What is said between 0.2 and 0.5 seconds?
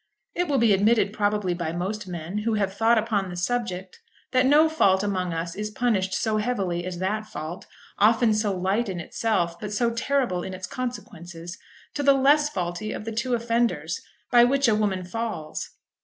It